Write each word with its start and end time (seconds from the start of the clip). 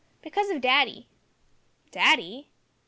"Because 0.23 0.49
of 0.49 0.61
daddy." 0.61 1.05
"Daddy?" 1.91 2.47